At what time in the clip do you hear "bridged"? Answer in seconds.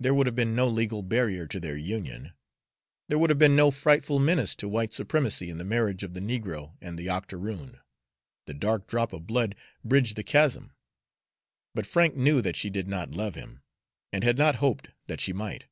9.84-10.16